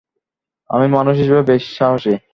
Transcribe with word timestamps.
আমি 0.69 0.87
মানুষ 0.95 1.15
হিসাবে 1.21 1.43
বেশ 1.49 1.63
সাহসী। 1.77 2.13